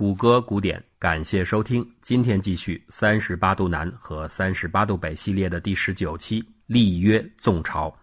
[0.00, 1.86] 谷歌古典，感谢收听。
[2.00, 7.94] 今天继续三十八度南和三十八度北系列的第十九期立约纵朝。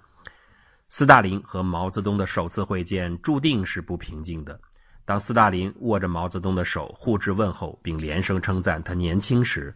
[0.89, 4.59] 斯大林和毛泽东的首次会见注定是不平静的。
[5.05, 9.75] 当斯大林握着毛泽东的手互致问候，并连声称赞他年轻时，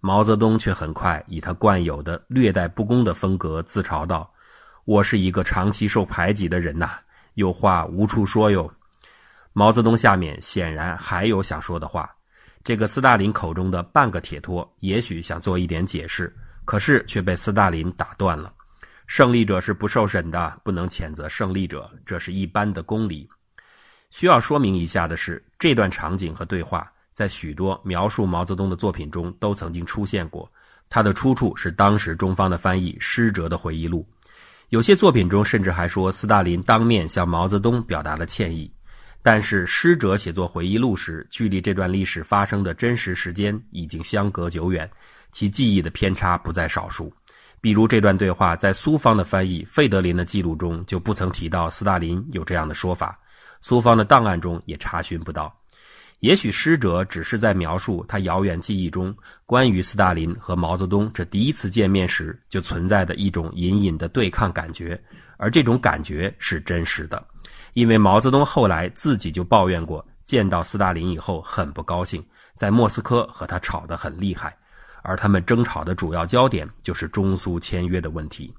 [0.00, 4.32] 毛泽东却很快以他惯有的略带不公的风格自嘲道
[4.86, 6.92] ：“我是一个长期受排挤的人呐，
[7.34, 8.72] 有话无处说哟。”
[9.58, 12.08] 毛泽东下面显然还有想说的话。
[12.62, 16.32] 这个斯大林口中的半个铁托，也许想做一点解释，
[16.64, 18.52] 可是却被斯大林打断了。
[19.08, 23.28] 胜利者是不受审的，不能谴责胜利者，这是一般的公理。
[24.12, 30.48] 需要说明一下的是，这段场景和对话在许多描述毛泽东的作品中都曾经出现过。
[30.88, 34.08] 它的出处是当时中方的翻译施哲的回忆录，
[34.68, 38.72] 有些作品中甚至还说斯大林当面向毛泽东表达了歉意。
[39.22, 44.88] 但是师哲写作回忆录时，距离这段历史发生的真实时间已经相隔久远，
[45.30, 47.12] 其记忆的偏差不在少数。
[47.60, 53.18] 比如这段对话，在苏方的翻译费德林的记录中就不曾提到斯大林有这样的说法，
[53.60, 55.52] 苏方的档案中也查询不到。
[56.20, 59.14] 也许师哲只是在描述他遥远记忆中
[59.46, 65.00] 关于斯大林和毛泽东这第一次见面时就存在的一种隐隐的对抗感觉，
[65.36, 67.24] 而这种感觉是真实的。
[67.78, 72.20] 因为毛泽东后来自己就抱怨过，见到斯大林以后很不高兴，
[72.56, 74.52] 在莫斯科和他吵得很厉害，
[75.02, 78.52] 而他们争吵的主要焦点就是中苏签约的问题。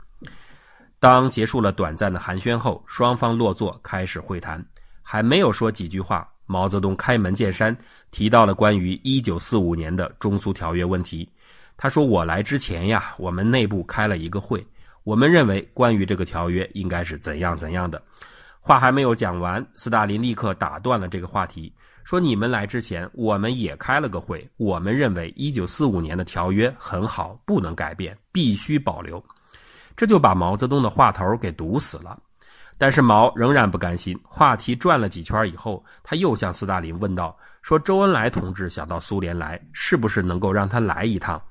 [1.01, 4.65] 当结束了短暂的寒暄后，双方落座开始会谈，
[5.01, 7.77] 还没有说几句话，毛泽东开门见山
[8.11, 11.29] 提到了关于1945年的中苏条约问题。
[11.75, 14.65] 他说：“我来之前呀，我们内部开了一个会，
[15.03, 18.01] 我们认为关于这个条约应该是怎样怎样的。”
[18.61, 29.23] 话还没有讲完，斯大林立刻打断了这个话题，说：“你们来之前，我们也开了个会，我们认为1945年的条约很好，不能改变，必须保留。”
[29.95, 32.19] 这就把毛泽东的话头给堵死了。
[32.77, 41.41] 但是毛仍然不甘心，话题转了几圈以后，他又向斯大林问道：“说周恩来同志想到苏联来，是不是能够让他来一趟？”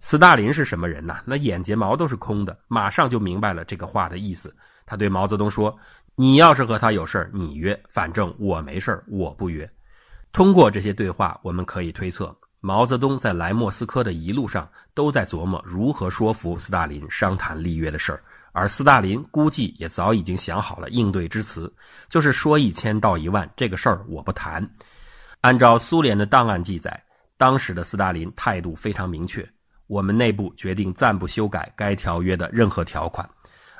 [0.00, 1.16] 斯大林是什么人呢？
[1.24, 4.54] 那眼睫毛都是空的，马上就明白了这个话的意思。
[4.86, 5.76] 他对毛泽东说。
[6.20, 9.66] 你要是和他有事儿，你约；反正我没事儿，我不约。
[10.32, 18.20] 通过这些对话，我们可以推测，毛泽东在来莫斯科的一路上都在琢磨如何说服斯大林商谈立约的事儿，
[18.52, 21.72] 而斯大林估计也早已经想好了应对之词，
[22.10, 24.70] 就是说一千道一万，这个事儿我不谈。
[25.40, 27.02] 按照苏联的档案记载，
[27.38, 29.42] 当时的斯大林态度非常明确：
[29.86, 33.26] 我们内部决定暂不修改该条约的任何条款。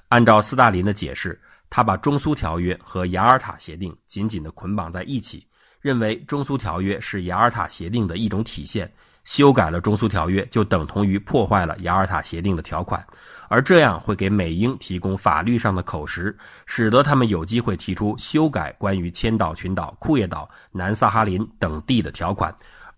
[0.08, 1.38] 按照斯大林的解释。
[1.70, 5.46] 他把中苏条约和雅尔塔协定紧紧地捆绑在一起，
[5.80, 8.92] 认为中苏条约是雅尔塔协定的一种体现，
[9.24, 13.06] 修改了中苏条约就等同于破坏了雅尔塔协定的条款，
[13.48, 16.36] 而这样会给美英提供法律上的口实，
[16.66, 22.52] 使得他们有机会提出修改关于千岛群岛、库页岛、南萨哈林等地的条款，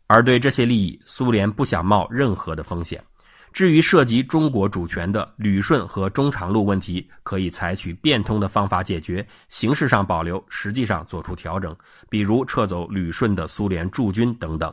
[0.06, 3.02] 而对这些利益，苏联不想冒任何的风险。
[3.52, 11.76] 至于涉及中国主权的旅顺和中长路问题，可以采取变通的方法解决，形式上保留，实际上做出调整，
[12.08, 14.72] 比如撤走旅顺的苏联驻军等等。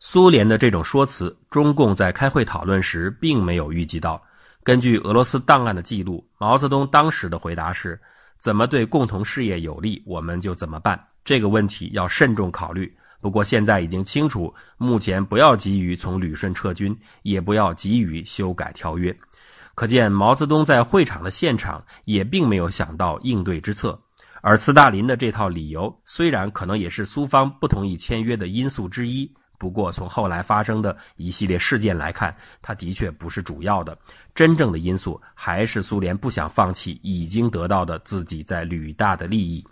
[0.00, 4.22] 苏联的这种说辞，中共在开会讨论时并没有预计到。
[4.62, 8.00] 根据俄罗斯档案的记录，毛泽东当时的回答是
[8.38, 10.98] ：“怎么对共同事业有利，我们就怎么办。
[11.24, 19.16] 这个问题要慎重考虑。”不过现在已经清楚，目前不要急于从旅顺撤军，也不要急于修改条约。
[19.74, 24.00] 可见毛泽东在会场的现场也并没有想到应对之策。
[24.40, 33.98] 而斯大林的这套理由，虽然可能也是苏方不同意签约的因素之一，不过从后来发生的一系列事件来看，他的确不是主要的。
[34.32, 39.64] 真正的因素还是苏联不想放弃已经得到的自己在旅大的利益。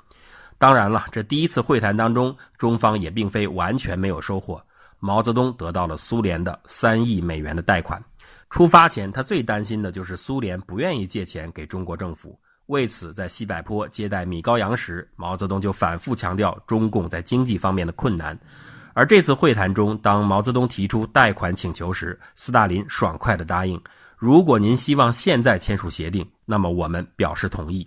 [0.59, 4.63] 当然了，这第一次会谈当中，中方也并非完全没有收获。
[4.99, 8.03] 毛泽东得到了苏联的三亿美元的贷款。
[8.49, 12.39] 出发前，他最担心的就是苏联不愿意借钱给中国政府。
[12.67, 18.39] 为此，在西柏坡接待米高扬时，毛泽东就反复强调中共在经济方面的困难。
[18.95, 23.79] 而这次会谈中，当毛泽东提出贷款请求时，斯大林爽快地答应
[24.17, 27.87] ：“如果您希望现在签署协定，那么我们表示同意。”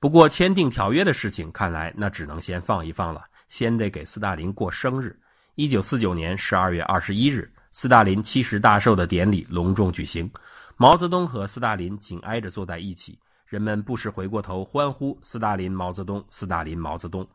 [0.00, 5.14] 不过，签订条约的事情看来那只能先放一放了，先得给斯大林过生日。
[5.56, 10.30] 一九四九年十二月二十一日，斯大林七十大寿的典礼隆重举行，
[10.78, 17.28] 毛泽东和斯大林紧挨着坐在一起，人们不时回过头欢呼“斯大林毛泽东，斯大林毛泽东”。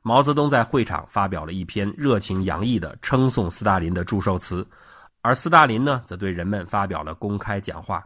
[0.00, 4.66] 毛泽东在会场发表了一篇热情洋溢的称颂斯大林的祝寿词，
[5.20, 8.02] 而斯大林呢，则对人们发表了公开讲话。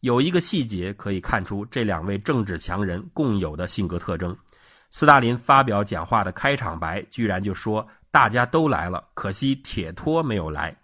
[0.00, 4.36] 有一个细节可以看出这两位政治强人共有的性格特征：
[4.90, 10.74] 斯大林发表讲话的开场白，居然就说：“大家都来了，可惜铁托没有来。”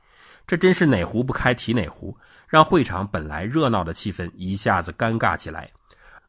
[0.47, 2.17] 这真是哪壶不开提哪壶，
[2.47, 5.71] 让会场本来热闹的气氛一下子尴尬起来。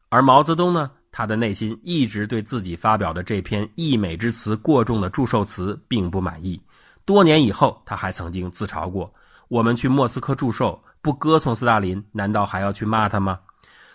[0.08, 0.90] 而毛泽东呢？
[1.10, 6.60] 他的内心一直对自己发表的这篇溢美之词过重的祝寿词并不满意。
[7.04, 9.12] 多年以后，他还曾经自嘲过
[9.48, 13.40] ：“我们去莫斯科祝寿，不歌颂斯大林，难道还要去骂他吗？”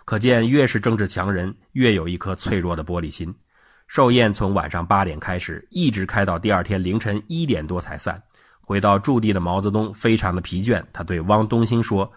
[0.03, 3.31] 可见，越是政治强人，越有一颗脆弱的玻璃心。
[3.85, 8.19] 寿宴从晚上八点开始，一直开到第二天凌晨一点多才散。
[8.61, 12.11] 回到驻地的毛泽东非常的疲倦，他对汪东兴说：“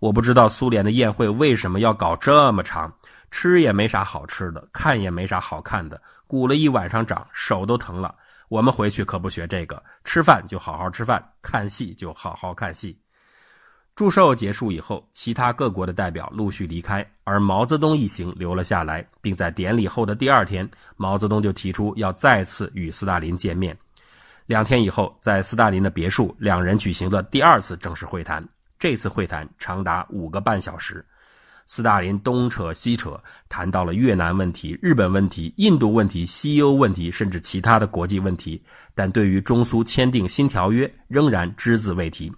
[0.00, 2.92] 我不知道苏联的宴会为什么要搞这么长。”
[3.32, 8.14] 吃也没啥好吃的，看也没啥好看的，鼓了一晚上掌，手都疼了。
[8.50, 13.01] 我们回去可不学这个，吃饭就好好吃饭，看戏就好好看戏。
[13.94, 23.76] 祝寿结束以后，其他各国的代表陆续离开，而毛泽东一行留了下来，并在典礼后的第二天，毛泽东就提出要再次与斯大林见面。
[24.46, 28.42] 两天以后，在斯大林的别墅，两人举行了第二次正式会谈。
[28.78, 31.04] 这次会谈长达五个半小时。
[31.66, 38.60] 斯大林东扯西扯，谈到了越南问题、日本问题、印度问题、西欧问题，甚至其他的国际问题。
[38.94, 42.32] 但对于中苏签订新条约，仍然只字未提。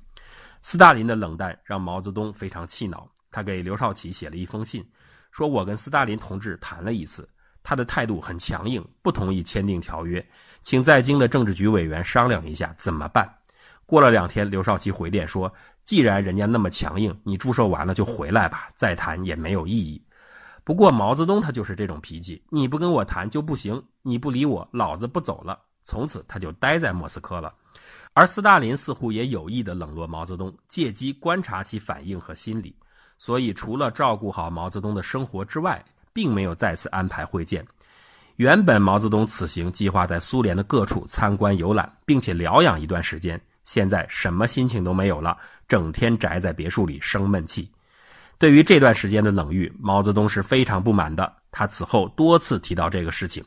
[0.66, 4.82] 斯大林的冷淡让毛泽东非常气恼，他给刘少奇写了一封信，
[5.30, 7.28] 说我跟斯大林同志谈了一次，
[7.62, 10.26] 他的态度很强硬，不同意签订条约，
[10.62, 13.30] 请在京的政治局委员商量一下怎么办。
[13.84, 15.52] 过了两天，刘少奇回电说。
[15.84, 20.02] 既然人家那么强硬，你祝寿完了就回来吧，再谈也没有意义。
[20.64, 25.60] 不过毛泽东他就是这种脾气，你不跟我谈就不行，你不理我，老子不走了。
[25.82, 27.52] 从此他就待在莫斯科了。
[28.14, 32.74] 而斯大林似乎也有意的冷落毛泽东，借机观察其反应和心理。
[33.18, 37.66] 所以除了照顾好毛泽东的生活之外，并没有再次安排会见。
[38.36, 43.40] 原本毛泽东此行计划在苏联的各处参观游览，并且疗养一段时间。
[43.64, 45.36] 现在什么心情都没有了，
[45.66, 47.68] 整天宅在别墅里生闷气。
[48.38, 51.32] 对于这段时间的冷遇，毛泽东是非常不满的。
[51.50, 53.42] 他此后多次提到这个事情。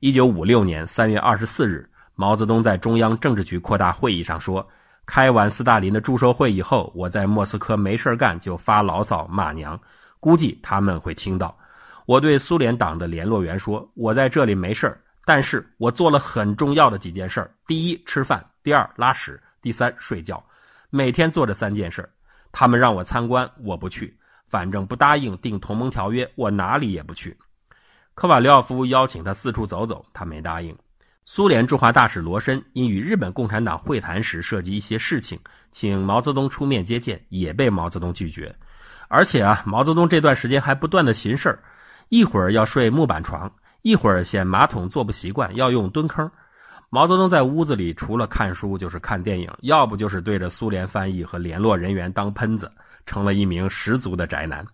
[0.00, 4.66] 一九五六年三月二十四日，毛泽东在中央政治局扩大会议上说
[5.06, 9.78] ：“开完斯大林的祝寿会以后，我在莫斯科没事干就发牢骚骂娘，
[10.20, 11.56] 估计他们会听到。
[12.06, 20.44] 我对苏联党的联络员说，我在这里没事但是我做了很重要的几件事第一，吃饭；第二，拉屎。”第三，睡觉，
[20.90, 22.10] 每天做这三件事
[22.50, 24.12] 他们让我参观，我不去，
[24.48, 27.38] 反正不答应订同盟条约，我哪里也不去。
[28.16, 30.76] 科瓦廖夫邀请他四处走走，他没答应。
[31.24, 35.38] 苏联驻华大使罗申因与日本共产党会谈时涉及一些事情，
[35.70, 38.54] 请毛泽东出面接见，也被毛泽东拒绝。
[39.08, 41.62] 而且啊，毛泽东这段时间还不断的寻事儿，
[42.08, 43.50] 一会儿要睡木板床，
[43.82, 46.28] 一会儿嫌马桶坐不习惯，要用蹲坑。
[46.90, 52.70] 毛泽东在屋子里除了看书就是看电影，要不就是对着苏联翻译和联络人员当喷子，
[53.06, 54.66] 成了一名十足的宅男。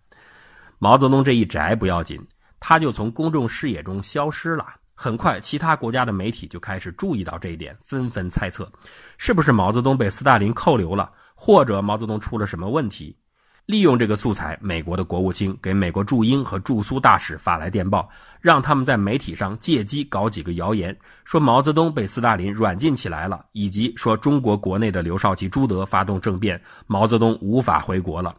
[0.79, 2.19] 毛泽东这一宅不要紧，
[2.59, 4.67] 他就从公众视野中消失了。
[5.01, 8.69] 很快，其他国家的媒体就开始注意到这一点，纷纷猜测，
[9.17, 13.17] 是不是毛泽东被斯大林扣留了，或者毛泽东出了什么问题。
[13.65, 28.35] 利用这个素材，美国的国务卿给美国驻英和驻苏大使发来电报，让他们在媒体上借机搞几个谣言，说毛泽东被斯大林软禁起来了，以及说中国国内的刘少奇、朱德发动政变，毛泽东无法回国了。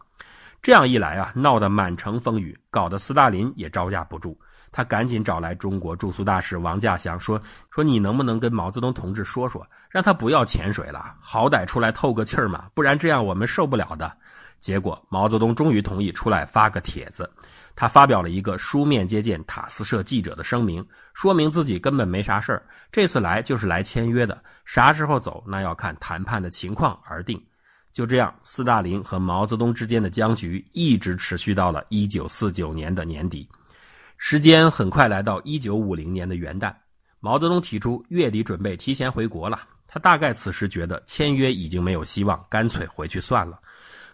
[0.62, 4.38] 这样一来啊，闹得满城风雨，搞得斯大林也招架不住。
[4.71, 14.11] 他赶紧找来中国驻苏大使王稼祥，说：“说你能不能跟毛泽东同志说说，让他不要潜水了，好歹出来透个气儿嘛，不然这样我们受不了的。”
[14.59, 17.29] 结果，毛泽东终于同意出来发个帖子。
[17.75, 22.61] 他发表了一个书面接见塔斯社记者的声明，说明自己根本没啥事儿，
[22.91, 27.41] 这次来就是来签约的，啥时候走那要看谈判的情况而定。
[27.93, 33.47] 就这样，斯大林和毛泽东之间的僵局一直持续到了1949年的年底。
[34.21, 36.75] 时间很快来到1950年的元旦，
[37.21, 39.61] 毛泽东提出月底准备提前回国了。
[39.88, 43.57] 他大概此时觉得签约已经没有希望，干脆回去算了。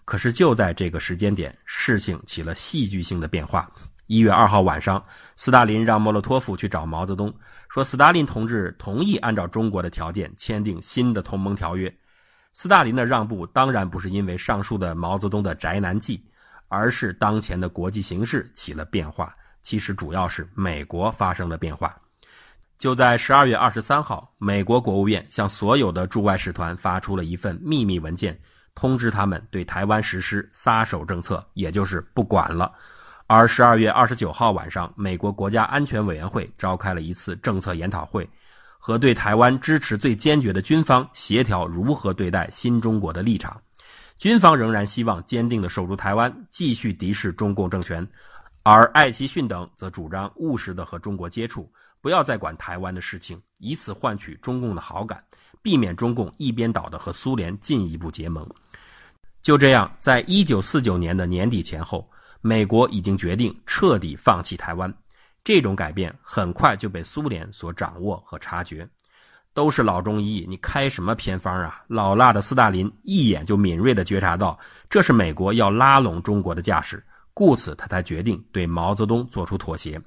[0.05, 3.69] 可是就在这个时间点，事情起了戏剧性的变化。
[4.05, 5.03] 一月二号晚上，
[5.35, 7.33] 斯大林让莫洛托夫去找毛泽东，
[7.67, 11.93] 说斯大林同志同意按照中国的条件签订新的同盟条约。
[12.53, 16.23] 斯大林的让步当然不是因为上述的毛泽东的宅男计，
[16.67, 19.35] 而是当前的国际形势起了变化。
[19.65, 21.93] 其实主要是美国发生了变化。
[22.77, 28.39] 就在十二月二十三号，美国国务院向所有的驻外使团发出了一份秘密文件，
[28.75, 32.71] 通知他们对台湾实施撒手政策，也就是不管了。
[33.25, 38.29] 而十二月二十九号晚上，美国国家安全委员会召开了一次政策研讨会，
[38.77, 43.59] 和对台湾支持最坚决的军方协调如何对待新中国的立场。
[44.19, 48.07] 军方仍然希望坚定地守住台湾，继续敌视中共政权，
[48.67, 51.71] 而艾奇逊等则主张务实的和中国接触。
[52.01, 55.23] 不要再管台湾的事情，以此换取中共的好感，
[55.61, 58.47] 避免中共一边倒的和苏联进一步结盟。
[59.43, 62.09] 就这样，在一九四九年的年底前后，
[62.41, 64.91] 美国已经决定彻底放弃台湾。
[65.43, 68.87] 这种改变很快就被苏联所掌握和察觉。
[69.53, 71.83] 都是老中医，你开什么偏方啊？
[71.87, 77.03] 老辣的斯大林一眼就敏锐地觉察到，这是美国要拉拢中国的架势，
[77.35, 80.01] 故此他才决定对毛泽东做出妥协。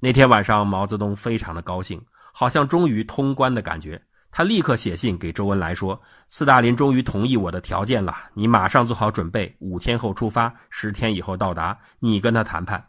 [0.00, 2.00] 那天晚上，毛泽东非常的高兴，
[2.32, 4.00] 好像终于通关的感觉。
[4.30, 12.84] 他立刻写信给周恩来说：“斯大林终于同意我的条件了，你马上做好准备，五天后出发，十天以后到达，你跟他谈判。”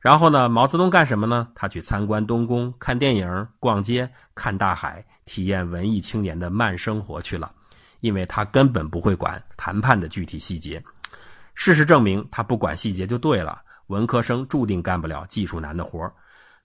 [0.00, 1.48] 然后呢，毛泽东干什么呢？
[1.54, 7.52] 他去参观东宫，看电影、逛街、看大海，体验文艺青年的慢生活去了，
[8.00, 10.82] 因为他根本不会管谈判的具体细节。
[11.54, 13.60] 事实证明，他不管细节就对了。
[13.88, 16.10] 文科生注定干不了技术难的活。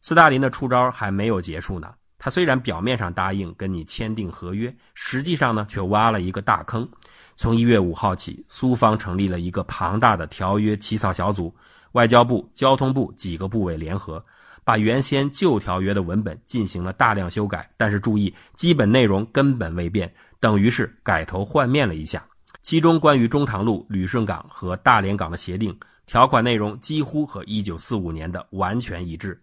[0.01, 1.93] 斯大林的出招还没有结束呢。
[2.19, 6.87] 他虽然表面上答应跟你签订合约，实际上呢却挖了一个大坑。
[7.35, 11.53] 从一月五号起，苏方成立了一个庞大的条约起草小组，
[11.91, 14.23] 外交部、交通部几个部委联合，
[14.63, 17.69] 把原先旧条约的文本进行了大量修改。
[17.77, 22.25] 但是注意，基本内容根本未变，等于是改头换面了一下。
[22.67, 25.73] 其中关于中长路、旅顺港和大连港的协定
[26.05, 29.41] 条款内容，几乎和一九四五年的完全一致。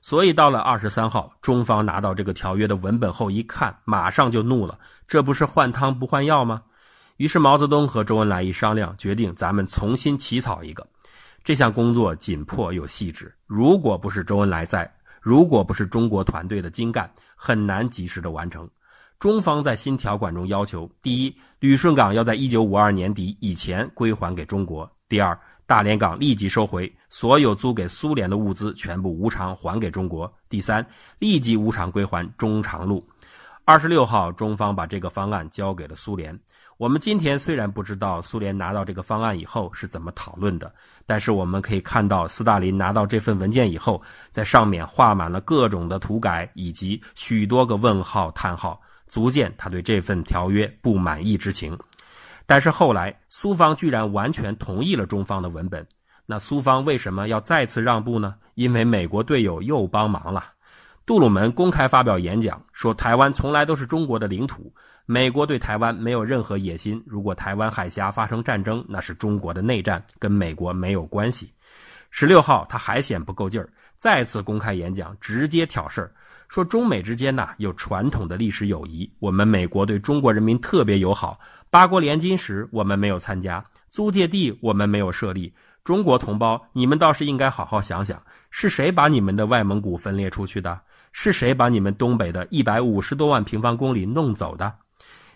[0.00, 6.62] 所以到了二十三号，中方拿到这个条约的文本后一看，马上就怒了，这不是换汤不换药吗？
[7.18, 10.86] 于是毛泽东和周恩来一商量，决定咱们重新起草一个。
[11.44, 18.66] 这项工作紧迫又细致，如果不是周恩来在，如果不是中国团队的精干，很难及时的完成。
[19.22, 30.28] 中方在新条款中要求：第一，旅顺港要在一九五二年底以前归还给中国；第二，大连港立即收回所有租给苏联的物资，全部无偿还给中国。
[30.48, 30.84] 第三，
[31.20, 33.06] 立即无偿归还中长路。
[33.64, 36.36] 二十六号，中方把这个方案交给了苏联。
[36.76, 40.74] 我们今天虽然不知道苏联拿到这个方案以后是怎么讨论的，
[41.06, 44.02] 但是我们可以看到，斯大林拿到这份文件以后，
[44.32, 48.80] 在上面画满了各种的涂改以及许多个问号、叹号，
[49.12, 51.78] 足见他对这份条约不满意之情。
[52.46, 55.86] 但是后来，苏方居然完全同意了中方的文本。
[56.24, 58.36] 那苏方为什么要再次让步呢？
[58.54, 60.42] 因为美国队友又帮忙了。
[61.04, 64.72] 杜鲁门公开发表演讲说：“台湾从来都是中国的领土，
[65.04, 67.02] 美国对台湾没有任何野心。
[67.06, 71.52] 如果台湾海峡发生战争，那是中国的内战，跟美国没有关系。”
[72.10, 76.10] 十六号，他还嫌不够劲儿，再次公开演讲，直接挑事儿。
[76.52, 81.40] 说中美之间呐有传统的历史友谊，我们美国对中国人民特别友好。
[81.70, 85.50] 八国联军时我们没有参加，租界地我们没有设立。
[85.82, 90.78] 中国同胞，你们倒是应该好好想想，是谁把你们的外蒙古分裂出去的？
[91.12, 94.70] 是谁把你们东北的一百五十多万平方公里弄走的？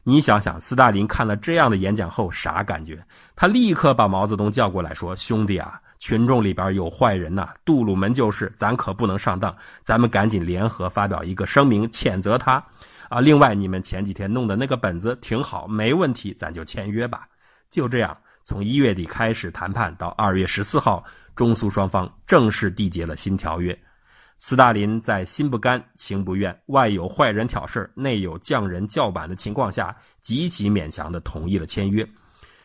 [0.03, 3.03] 你想想，斯大林看了这样的演讲后啥感觉？
[3.35, 12.63] 他立刻把毛泽东叫过来说：“兄弟啊！”群众里边有坏人呐，杜鲁门就是，咱可不能上当，咱们赶紧联合发表一个声明谴责他，
[13.09, 17.27] 啊，另外你们前几天弄的那个本子挺好，没问题，咱就签约吧。
[17.71, 23.77] 就这样，从一月底开始谈判，到二月十四号，中苏双方正式缔结了新条约。
[24.39, 32.07] 斯大林在心不甘情不愿，外有坏人挑事内有匠人叫板的情况下，极其勉强地同意了签约。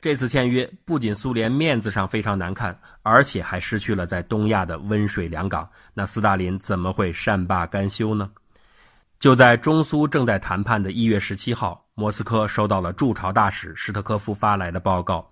[0.02, 5.70] 这次签约不仅苏联面子上非常难看，而且还失去了在东亚的温水良港。
[5.94, 8.32] 那斯大林怎么会善罢甘休呢？
[9.20, 15.30] 就在中苏正在谈判的一月十七号，莫斯科收到了驻朝大使史特科夫发来的报告。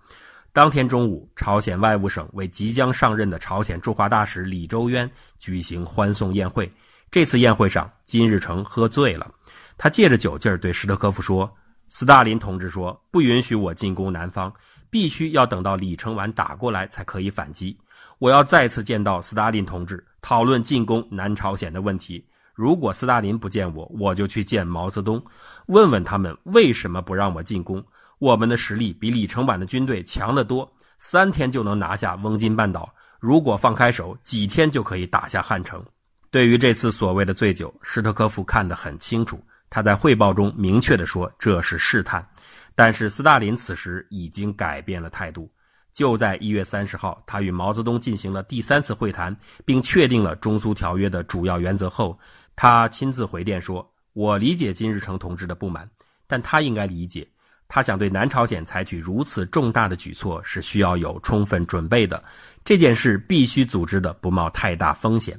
[0.54, 5.10] 当天中午，朝鲜外务省为即将上任的朝鲜驻华大使李周渊
[5.40, 6.72] 举行欢送宴会。
[7.10, 9.32] 这次宴会上，金日成喝醉了，
[9.80, 11.52] 他借着酒劲儿对史特科夫说。
[11.92, 14.54] 斯大林同志说：“不允许我进攻南方，
[14.92, 17.76] 必须要等到李承晚打过来才可以反击。
[18.20, 22.24] 我要再次见到斯大林同志，讨论进攻南朝鲜的问题。
[22.54, 25.20] 如果斯大林不见我，我就去见毛泽东，
[25.66, 27.84] 问问他们为什么不让我进攻。
[28.20, 32.94] 我们的实力比李承晚的军队强得多，三天就能拿下翁金半岛。
[33.20, 35.84] 如果放开手，几天就可以打下汉城。”
[36.30, 39.42] 对于这次所谓的醉酒，施特科夫看得很清楚。
[39.70, 42.28] 他在汇报中明确地说这是试探，
[42.76, 45.52] 但是斯大林此时已经改变了态度。
[45.92, 49.36] 就在一月三十号，他与毛泽东进行了第三次会谈，
[49.66, 52.18] 并确定了中苏条约的主要原则后，
[52.56, 55.90] 他亲自回电说：“我理解金日成同志的不满，
[56.28, 57.28] 但他应该理解，
[57.68, 62.24] 他想对南朝鲜采取如此重大的举措是需要有充分准备的。
[62.64, 65.38] 这件事必须组织的不冒太大风险。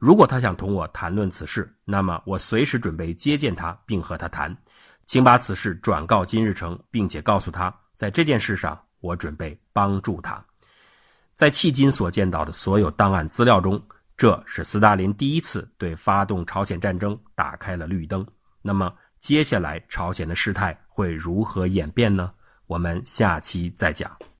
[0.00, 4.56] 如果他想同我谈论此事，那么我随时准备接见他，并和他谈。
[5.06, 10.44] 请把此事转告金日成，并且告诉他，在这件事上。”我准备帮助他。
[11.34, 13.82] 在迄今所见到的所有档案资料中，
[14.14, 18.22] 这是斯大林第一次对发动朝鲜战争打开了绿灯。
[18.60, 22.30] 那么，接下来朝鲜的事态会如何演变呢？
[22.66, 24.20] 我们下期再讲。